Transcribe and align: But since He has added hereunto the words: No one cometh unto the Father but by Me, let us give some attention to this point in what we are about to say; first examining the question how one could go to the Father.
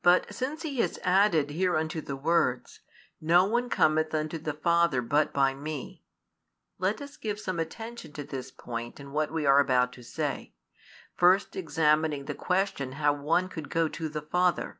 But 0.00 0.32
since 0.32 0.62
He 0.62 0.78
has 0.80 1.00
added 1.02 1.50
hereunto 1.50 2.00
the 2.00 2.14
words: 2.14 2.78
No 3.20 3.44
one 3.44 3.68
cometh 3.68 4.14
unto 4.14 4.38
the 4.38 4.52
Father 4.52 5.02
but 5.02 5.32
by 5.34 5.54
Me, 5.54 6.04
let 6.78 7.02
us 7.02 7.16
give 7.16 7.40
some 7.40 7.58
attention 7.58 8.12
to 8.12 8.22
this 8.22 8.52
point 8.52 9.00
in 9.00 9.10
what 9.10 9.32
we 9.32 9.44
are 9.44 9.58
about 9.58 9.92
to 9.94 10.04
say; 10.04 10.54
first 11.16 11.56
examining 11.56 12.26
the 12.26 12.34
question 12.36 12.92
how 12.92 13.12
one 13.12 13.48
could 13.48 13.70
go 13.70 13.88
to 13.88 14.08
the 14.08 14.22
Father. 14.22 14.78